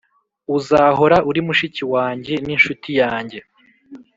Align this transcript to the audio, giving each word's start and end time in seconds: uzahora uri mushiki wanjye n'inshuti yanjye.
uzahora 0.57 1.17
uri 1.29 1.39
mushiki 1.47 1.83
wanjye 1.93 2.33
n'inshuti 2.45 2.89
yanjye. 3.01 3.39